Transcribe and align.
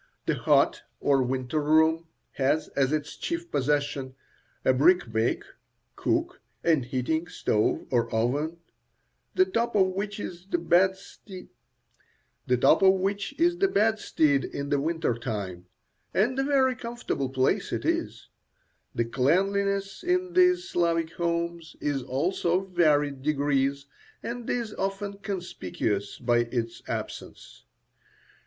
The 0.25 0.33
hot, 0.33 0.81
or 0.99 1.21
winter 1.21 1.61
room 1.61 2.07
has 2.31 2.69
as 2.69 2.91
its 2.91 3.15
chief 3.15 3.51
possession 3.51 4.15
a 4.65 4.73
brick 4.73 5.11
bake, 5.11 5.43
cook, 5.95 6.41
and 6.63 6.85
heating 6.85 7.27
stove 7.27 7.85
or 7.91 8.11
oven, 8.11 8.57
the 9.35 9.45
top 9.45 9.75
of 9.75 9.89
which 9.89 10.19
is 10.19 10.47
the 10.49 10.57
bedstead 10.57 11.49
in 14.45 14.69
the 14.69 14.81
winter 14.81 15.13
time; 15.13 15.67
and 16.15 16.39
a 16.39 16.43
very 16.43 16.75
comfortable 16.75 17.29
place 17.29 17.71
it 17.71 17.85
is. 17.85 18.27
The 18.95 19.05
cleanliness 19.05 20.01
in 20.01 20.33
these 20.33 20.63
Slavic 20.67 21.11
homes 21.11 21.75
is 21.79 22.01
also 22.01 22.61
of 22.61 22.71
varied 22.71 23.21
degrees, 23.21 23.85
and 24.23 24.49
is 24.49 24.73
often 24.73 25.19
conspicuous 25.19 26.17
by 26.17 26.39
its 26.39 26.81
absence. 26.87 27.65